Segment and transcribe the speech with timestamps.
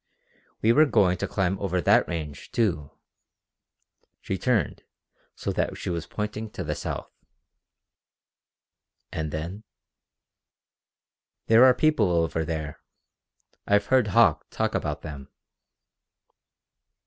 [0.63, 2.89] We were going to climb over that range, too."
[4.19, 4.81] She turned
[5.35, 7.11] so that she was pointing to the south.
[9.11, 9.63] "And then?"
[11.45, 12.79] "There are people over there.
[13.67, 15.29] I've heard Hauck talk about them."